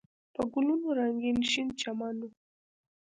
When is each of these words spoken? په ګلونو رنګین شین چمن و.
په 0.33 0.41
ګلونو 0.53 0.87
رنګین 0.99 1.37
شین 1.51 1.67
چمن 1.81 2.15
و. 2.27 2.31